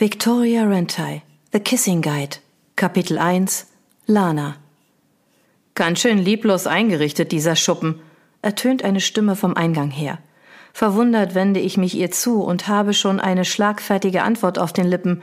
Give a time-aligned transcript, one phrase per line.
[0.00, 2.36] Victoria Rentai, The Kissing Guide,
[2.76, 3.66] Kapitel 1,
[4.06, 4.54] Lana.
[5.74, 7.98] Ganz schön lieblos eingerichtet, dieser Schuppen,
[8.40, 10.20] ertönt eine Stimme vom Eingang her.
[10.72, 15.20] Verwundert wende ich mich ihr zu und habe schon eine schlagfertige Antwort auf den Lippen.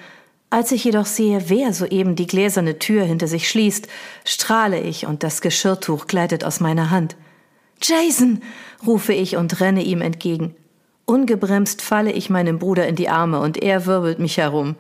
[0.50, 3.88] Als ich jedoch sehe, wer soeben die gläserne Tür hinter sich schließt,
[4.26, 7.16] strahle ich und das Geschirrtuch gleitet aus meiner Hand.
[7.82, 8.42] Jason!
[8.86, 10.54] rufe ich und renne ihm entgegen.
[11.06, 14.76] Ungebremst falle ich meinem Bruder in die Arme und er wirbelt mich herum.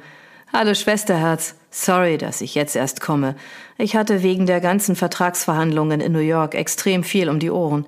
[0.51, 3.35] Hallo Schwesterherz, sorry, dass ich jetzt erst komme.
[3.77, 7.85] Ich hatte wegen der ganzen Vertragsverhandlungen in New York extrem viel um die Ohren.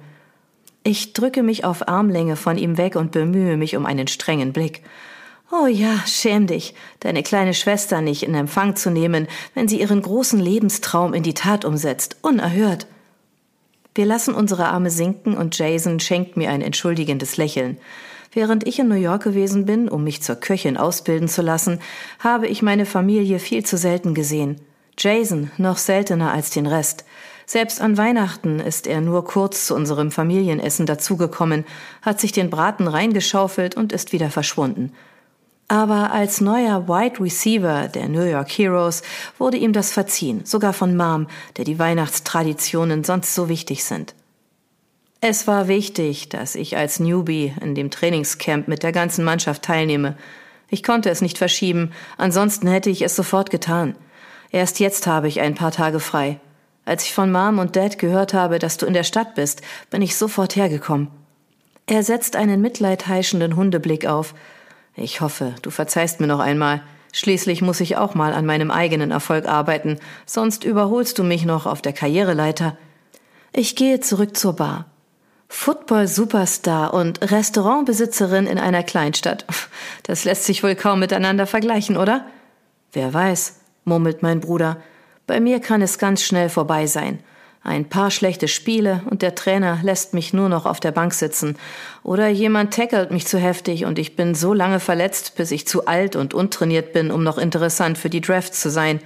[0.84, 4.84] Ich drücke mich auf Armlänge von ihm weg und bemühe mich um einen strengen Blick.
[5.52, 10.02] Oh ja, schäm dich, deine kleine Schwester nicht in Empfang zu nehmen, wenn sie ihren
[10.02, 12.86] großen Lebenstraum in die Tat umsetzt, unerhört.
[13.96, 17.80] Wir lassen unsere Arme sinken und Jason schenkt mir ein entschuldigendes Lächeln.
[18.34, 21.80] Während ich in New York gewesen bin, um mich zur Köchin ausbilden zu lassen,
[22.20, 24.60] habe ich meine Familie viel zu selten gesehen.
[24.98, 27.06] Jason noch seltener als den Rest.
[27.46, 31.66] Selbst an Weihnachten ist er nur kurz zu unserem Familienessen dazugekommen,
[32.02, 34.92] hat sich den Braten reingeschaufelt und ist wieder verschwunden.
[35.70, 39.02] Aber als neuer Wide Receiver der New York Heroes
[39.38, 44.16] wurde ihm das verziehen, sogar von Mom, der die Weihnachtstraditionen sonst so wichtig sind.
[45.30, 50.16] Es war wichtig, dass ich als Newbie in dem Trainingscamp mit der ganzen Mannschaft teilnehme.
[50.70, 53.98] Ich konnte es nicht verschieben, ansonsten hätte ich es sofort getan.
[54.52, 56.40] Erst jetzt habe ich ein paar Tage frei.
[56.86, 60.02] Als ich von Mom und Dad gehört habe, dass du in der Stadt bist, bin
[60.02, 61.10] ich sofort hergekommen.
[61.88, 64.34] Er setzt einen mitleidheischenden Hundeblick auf.
[64.96, 66.84] Ich hoffe, du verzeihst mir noch einmal.
[67.12, 71.66] Schließlich muss ich auch mal an meinem eigenen Erfolg arbeiten, sonst überholst du mich noch
[71.66, 72.78] auf der Karriereleiter.
[73.52, 74.86] Ich gehe zurück zur Bar.
[75.50, 79.46] Football-Superstar und Restaurantbesitzerin in einer Kleinstadt.
[80.04, 82.26] Das lässt sich wohl kaum miteinander vergleichen, oder?
[82.94, 84.78] Wer weiß, murmelt mein Bruder.
[85.26, 87.20] Bei mir kann es ganz schnell vorbei sein.
[87.64, 91.58] Ein paar schlechte Spiele und der Trainer lässt mich nur noch auf der Bank sitzen.
[92.02, 95.86] Oder jemand tackelt mich zu heftig und ich bin so lange verletzt, bis ich zu
[95.86, 99.02] alt und untrainiert bin, um noch interessant für die Drafts zu sein.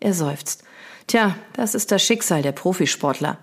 [0.00, 0.64] Er seufzt.
[1.06, 3.38] Tja, das ist das Schicksal der Profisportler.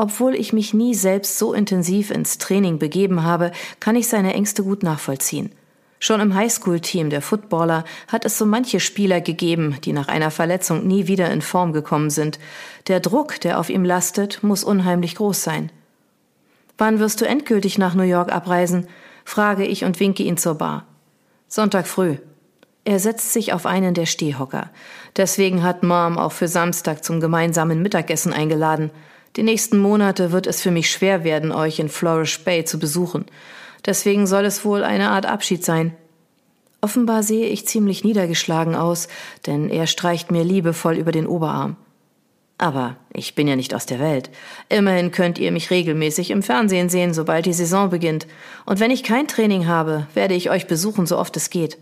[0.00, 4.64] Obwohl ich mich nie selbst so intensiv ins Training begeben habe, kann ich seine Ängste
[4.64, 5.52] gut nachvollziehen.
[5.98, 10.86] Schon im Highschool-Team der Footballer hat es so manche Spieler gegeben, die nach einer Verletzung
[10.86, 12.38] nie wieder in Form gekommen sind.
[12.86, 15.70] Der Druck, der auf ihm lastet, muss unheimlich groß sein.
[16.78, 18.88] Wann wirst du endgültig nach New York abreisen?
[19.26, 20.86] frage ich und winke ihn zur Bar.
[21.46, 22.16] Sonntag früh.
[22.86, 24.70] Er setzt sich auf einen der Stehhocker.
[25.18, 28.90] Deswegen hat Mom auch für Samstag zum gemeinsamen Mittagessen eingeladen.
[29.36, 33.26] Die nächsten Monate wird es für mich schwer werden, euch in Flourish Bay zu besuchen.
[33.86, 35.94] Deswegen soll es wohl eine Art Abschied sein.
[36.80, 39.08] Offenbar sehe ich ziemlich niedergeschlagen aus,
[39.46, 41.76] denn er streicht mir liebevoll über den Oberarm.
[42.58, 44.30] Aber ich bin ja nicht aus der Welt.
[44.68, 48.26] Immerhin könnt ihr mich regelmäßig im Fernsehen sehen, sobald die Saison beginnt.
[48.66, 51.78] Und wenn ich kein Training habe, werde ich euch besuchen, so oft es geht.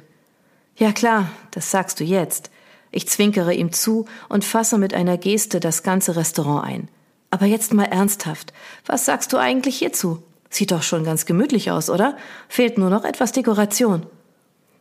[0.77, 2.51] Ja klar, das sagst du jetzt.
[2.93, 6.89] Ich zwinkere ihm zu und fasse mit einer Geste das ganze Restaurant ein.
[7.31, 8.53] Aber jetzt mal ernsthaft.
[8.87, 10.23] Was sagst du eigentlich hierzu?
[10.51, 12.17] Sieht doch schon ganz gemütlich aus, oder?
[12.49, 14.07] Fehlt nur noch etwas Dekoration.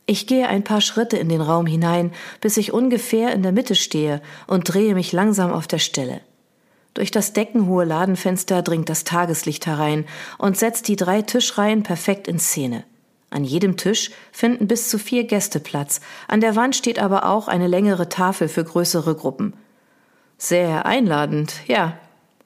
[0.06, 3.75] Ich gehe ein paar Schritte in den Raum hinein, bis ich ungefähr in der Mitte
[3.75, 6.22] stehe und drehe mich langsam auf der Stelle.
[6.94, 10.06] Durch das deckenhohe Ladenfenster dringt das Tageslicht herein
[10.38, 12.85] und setzt die drei Tischreihen perfekt in Szene.
[13.29, 17.50] An jedem Tisch finden bis zu vier Gäste Platz, an der Wand steht aber auch
[17.50, 19.53] eine längere Tafel für größere Gruppen.
[20.38, 21.97] Sehr einladend, ja,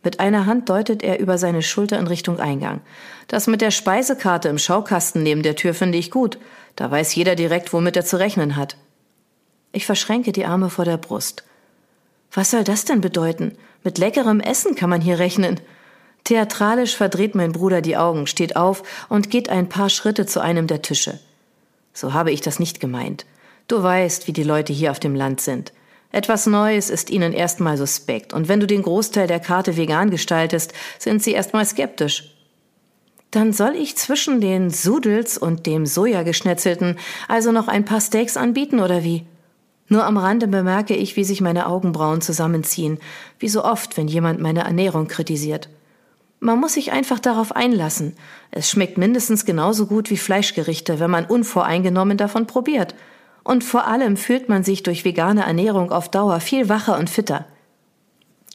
[0.03, 2.81] mit einer Hand deutet er über seine Schulter in Richtung Eingang.
[3.27, 6.39] Das mit der Speisekarte im Schaukasten neben der Tür finde ich gut.
[6.75, 8.77] Da weiß jeder direkt, womit er zu rechnen hat.
[9.71, 11.43] Ich verschränke die Arme vor der Brust.
[12.31, 13.57] Was soll das denn bedeuten?
[13.83, 15.59] Mit leckerem Essen kann man hier rechnen.
[16.23, 20.67] Theatralisch verdreht mein Bruder die Augen, steht auf und geht ein paar Schritte zu einem
[20.67, 21.19] der Tische.
[21.93, 23.25] So habe ich das nicht gemeint.
[23.67, 25.73] Du weißt, wie die Leute hier auf dem Land sind.
[26.11, 30.73] Etwas Neues ist ihnen erstmal suspekt, und wenn du den Großteil der Karte vegan gestaltest,
[30.99, 32.35] sind sie erstmal skeptisch.
[33.31, 36.99] Dann soll ich zwischen den Sudels und dem Sojageschnetzelten
[37.29, 39.25] also noch ein paar Steaks anbieten oder wie?
[39.87, 42.99] Nur am Rande bemerke ich, wie sich meine Augenbrauen zusammenziehen,
[43.39, 45.69] wie so oft, wenn jemand meine Ernährung kritisiert.
[46.39, 48.15] Man muss sich einfach darauf einlassen.
[48.51, 52.95] Es schmeckt mindestens genauso gut wie Fleischgerichte, wenn man unvoreingenommen davon probiert.
[53.43, 57.45] Und vor allem fühlt man sich durch vegane Ernährung auf Dauer viel wacher und fitter.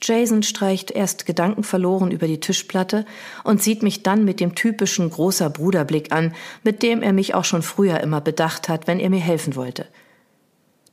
[0.03, 3.07] Jason streicht erst gedankenverloren über die Tischplatte
[3.45, 7.45] und sieht mich dann mit dem typischen großer Bruderblick an, mit dem er mich auch
[7.45, 9.87] schon früher immer bedacht hat, wenn er mir helfen wollte.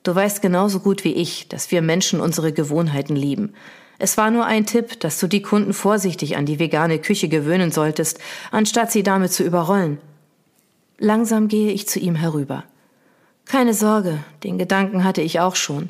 [0.03, 3.53] Du weißt genauso gut wie ich, dass wir Menschen unsere Gewohnheiten lieben.
[3.99, 7.71] Es war nur ein Tipp, dass du die Kunden vorsichtig an die vegane Küche gewöhnen
[7.71, 8.19] solltest,
[8.51, 9.99] anstatt sie damit zu überrollen.
[10.97, 12.63] Langsam gehe ich zu ihm herüber.
[13.45, 15.89] Keine Sorge, den Gedanken hatte ich auch schon.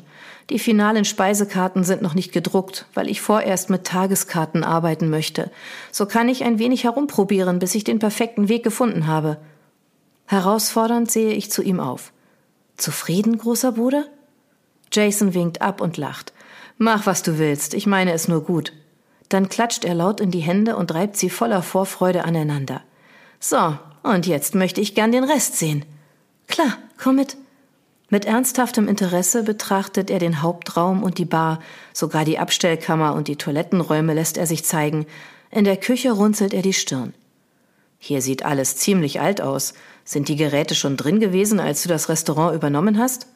[0.50, 5.50] Die finalen Speisekarten sind noch nicht gedruckt, weil ich vorerst mit Tageskarten arbeiten möchte.
[5.90, 9.38] So kann ich ein wenig herumprobieren, bis ich den perfekten Weg gefunden habe.
[10.26, 12.12] Herausfordernd sehe ich zu ihm auf.
[12.76, 14.04] Zufrieden, großer Bruder?
[14.92, 16.32] Jason winkt ab und lacht.
[16.76, 18.72] Mach, was du willst, ich meine es nur gut.
[19.28, 22.82] Dann klatscht er laut in die Hände und reibt sie voller Vorfreude aneinander.
[23.40, 25.84] So, und jetzt möchte ich gern den Rest sehen.
[26.48, 27.36] Klar, komm mit.
[28.14, 31.58] Mit ernsthaftem Interesse betrachtet er den Hauptraum und die Bar,
[31.92, 35.06] sogar die Abstellkammer und die Toilettenräume lässt er sich zeigen.
[35.50, 37.12] In der Küche runzelt er die Stirn.
[37.98, 39.74] Hier sieht alles ziemlich alt aus.
[40.04, 43.26] Sind die Geräte schon drin gewesen, als du das Restaurant übernommen hast?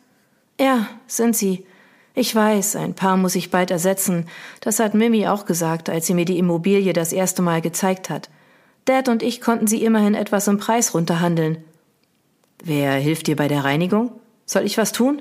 [0.60, 1.66] Ja, sind sie.
[2.14, 4.26] Ich weiß, ein paar muss ich bald ersetzen.
[4.60, 8.30] Das hat Mimi auch gesagt, als sie mir die Immobilie das erste Mal gezeigt hat.
[8.84, 11.64] Dad und ich konnten sie immerhin etwas im Preis runterhandeln.
[12.62, 14.12] Wer hilft dir bei der Reinigung?
[14.48, 15.20] Soll ich was tun?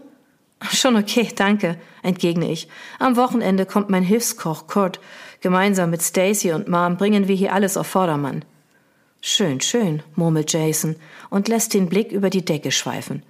[0.71, 2.69] Schon okay, danke, entgegne ich.
[2.97, 5.01] Am Wochenende kommt mein Hilfskoch Kurt.
[5.41, 8.45] Gemeinsam mit Stacy und Mom bringen wir hier alles auf Vordermann.
[9.19, 10.95] Schön, schön, murmelt Jason
[11.29, 13.21] und lässt den Blick über die Decke schweifen.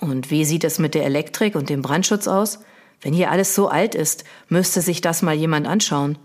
[0.00, 2.60] Und wie sieht es mit der Elektrik und dem Brandschutz aus?
[3.02, 6.16] Wenn hier alles so alt ist, müsste sich das mal jemand anschauen.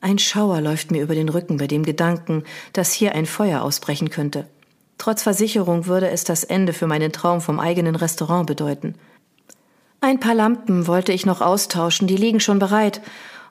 [0.00, 4.10] Ein Schauer läuft mir über den Rücken bei dem Gedanken, dass hier ein Feuer ausbrechen
[4.10, 4.46] könnte.
[5.02, 8.94] Trotz Versicherung würde es das Ende für meinen Traum vom eigenen Restaurant bedeuten.
[10.00, 13.00] Ein paar Lampen wollte ich noch austauschen, die liegen schon bereit.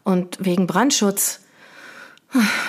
[0.05, 1.41] Und wegen Brandschutz,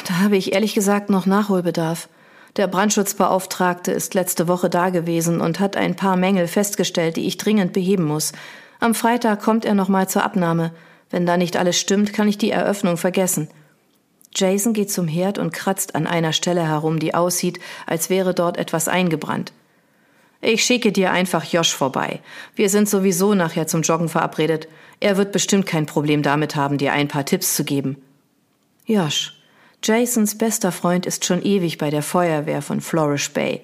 [0.09, 2.09] da habe ich ehrlich gesagt noch Nachholbedarf.
[2.57, 7.37] Der Brandschutzbeauftragte ist letzte Woche da gewesen und hat ein paar Mängel festgestellt, die ich
[7.37, 8.33] dringend beheben muss.
[8.81, 10.73] Am Freitag kommt er nochmal zur Abnahme.
[11.09, 13.47] Wenn da nicht alles stimmt, kann ich die Eröffnung vergessen.
[14.35, 18.57] Jason geht zum Herd und kratzt an einer Stelle herum, die aussieht, als wäre dort
[18.57, 19.53] etwas eingebrannt.
[20.41, 22.21] Ich schicke dir einfach Josh vorbei.
[22.57, 24.67] Wir sind sowieso nachher zum Joggen verabredet.
[24.99, 27.97] Er wird bestimmt kein Problem damit haben, dir ein paar Tipps zu geben.
[28.87, 29.39] Josh.
[29.85, 33.63] Jasons bester Freund ist schon ewig bei der Feuerwehr von Flourish Bay.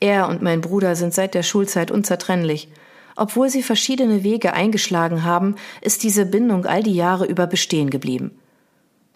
[0.00, 2.68] Er und mein Bruder sind seit der Schulzeit unzertrennlich.
[3.16, 8.38] Obwohl sie verschiedene Wege eingeschlagen haben, ist diese Bindung all die Jahre über bestehen geblieben.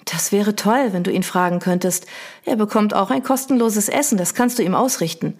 [0.04, 2.06] Das wäre toll, wenn du ihn fragen könntest.
[2.44, 5.36] Er bekommt auch ein kostenloses Essen, das kannst du ihm ausrichten.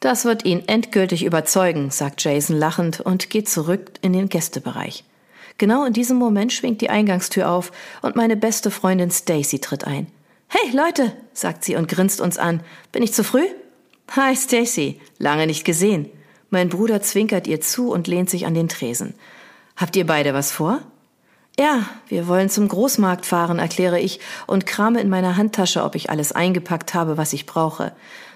[0.00, 5.04] Das wird ihn endgültig überzeugen, sagt Jason lachend und geht zurück in den Gästebereich.
[5.58, 10.06] Genau in diesem Moment schwingt die Eingangstür auf und meine beste Freundin Stacy tritt ein.
[10.46, 12.60] Hey Leute, sagt sie und grinst uns an.
[12.92, 13.44] Bin ich zu früh?
[14.14, 16.08] Hi Stacy, lange nicht gesehen.
[16.50, 19.14] Mein Bruder zwinkert ihr zu und lehnt sich an den Tresen.
[19.76, 20.80] Habt ihr beide was vor?
[21.58, 26.08] Ja, wir wollen zum Großmarkt fahren, erkläre ich und krame in meiner Handtasche, ob ich
[26.08, 27.90] alles eingepackt habe, was ich brauche.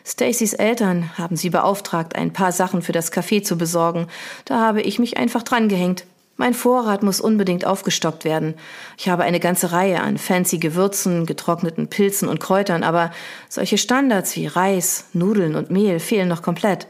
[0.04, 4.08] Stacys Eltern haben sie beauftragt, ein paar Sachen für das Café zu besorgen.
[4.44, 6.04] Da habe ich mich einfach drangehängt.
[6.36, 8.54] Mein Vorrat muss unbedingt aufgestockt werden.
[8.98, 13.12] Ich habe eine ganze Reihe an fancy Gewürzen, getrockneten Pilzen und Kräutern, aber
[13.48, 16.88] solche Standards wie Reis, Nudeln und Mehl fehlen noch komplett.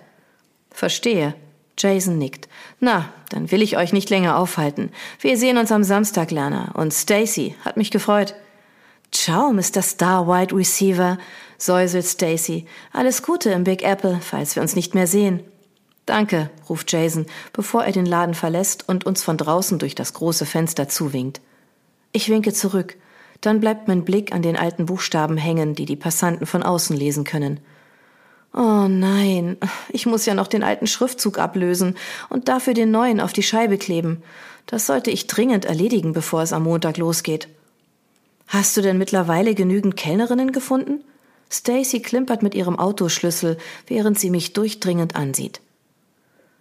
[0.71, 1.35] Verstehe.
[1.83, 2.49] Jason nickt.
[2.79, 4.91] Na, dann will ich euch nicht länger aufhalten.
[5.21, 6.73] Wir sehen uns am Samstag, Lerner.
[6.75, 8.35] Und Stacy, hat mich gefreut.
[9.11, 9.83] Ciao, Mr.
[9.83, 11.19] Star Wide Receiver,
[11.59, 12.67] säuselt Stacy.
[12.93, 15.43] Alles Gute im Big Apple, falls wir uns nicht mehr sehen.
[16.07, 20.47] Danke, ruft Jason, bevor er den Laden verlässt und uns von draußen durch das große
[20.47, 21.41] Fenster zuwinkt.
[22.13, 22.97] Ich winke zurück.
[23.41, 27.25] Dann bleibt mein Blick an den alten Buchstaben hängen, die die Passanten von außen lesen
[27.25, 27.61] können.
[28.55, 29.57] Oh nein,
[29.89, 31.97] ich muss ja noch den alten Schriftzug ablösen
[32.29, 34.23] und dafür den neuen auf die Scheibe kleben.
[34.67, 37.49] Das sollte ich dringend erledigen, bevor es am Montag losgeht.
[38.47, 41.03] Hast du denn mittlerweile genügend Kellnerinnen gefunden?
[41.51, 43.57] Stacy klimpert mit ihrem Autoschlüssel,
[43.87, 45.61] während sie mich durchdringend ansieht.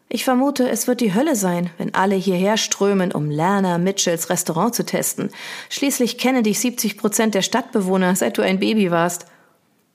[0.07, 4.75] Ich vermute, es wird die Hölle sein, wenn alle hierher strömen, um Lerner Mitchells Restaurant
[4.75, 5.29] zu testen.
[5.69, 9.25] Schließlich kenne dich 70 Prozent der Stadtbewohner, seit du ein Baby warst.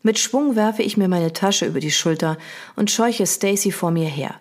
[0.06, 2.38] Mit Schwung werfe ich mir meine Tasche über die Schulter
[2.76, 4.36] und scheuche Stacy vor mir her.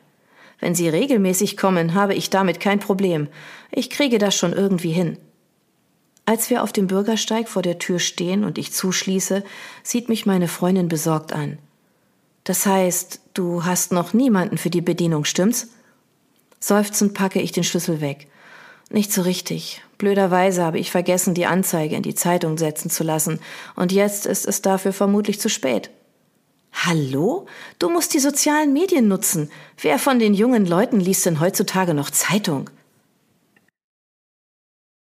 [0.59, 3.29] Wenn sie regelmäßig kommen, habe ich damit kein Problem.
[3.71, 5.17] Ich kriege das schon irgendwie hin.
[6.23, 9.43] Als wir auf dem Bürgersteig vor der Tür stehen und ich zuschließe,
[9.81, 11.57] sieht mich meine Freundin besorgt an.
[12.43, 15.69] Das heißt, du hast noch niemanden für die Bedienung, stimmt's?
[16.59, 18.27] Seufzend packe ich den Schlüssel weg.
[18.89, 19.81] Nicht so richtig.
[19.97, 23.39] Blöderweise habe ich vergessen, die Anzeige in die Zeitung setzen zu lassen,
[23.75, 25.89] und jetzt ist es dafür vermutlich zu spät.
[26.73, 27.45] Hallo?
[27.79, 29.49] Du musst die sozialen Medien nutzen.
[29.81, 32.69] Wer von den jungen Leuten liest denn heutzutage noch Zeitung?